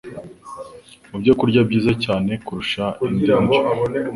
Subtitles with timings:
[1.09, 3.55] mu byokurya byiza cyane kurusha indi ndyo.